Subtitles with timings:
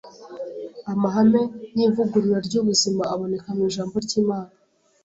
[0.91, 1.41] Amahame
[1.77, 4.51] y’ivugurura ry’ubuzima aboneka mu ijambo ry’Imana.